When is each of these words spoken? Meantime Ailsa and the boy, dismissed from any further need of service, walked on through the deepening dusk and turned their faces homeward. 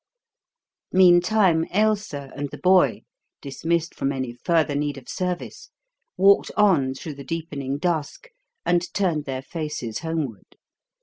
Meantime 0.91 1.63
Ailsa 1.75 2.31
and 2.35 2.49
the 2.49 2.57
boy, 2.57 3.01
dismissed 3.39 3.93
from 3.93 4.11
any 4.11 4.33
further 4.33 4.73
need 4.73 4.97
of 4.97 5.07
service, 5.07 5.69
walked 6.17 6.49
on 6.57 6.95
through 6.95 7.13
the 7.13 7.23
deepening 7.23 7.77
dusk 7.77 8.29
and 8.65 8.91
turned 8.95 9.25
their 9.25 9.43
faces 9.43 9.99
homeward. 9.99 10.57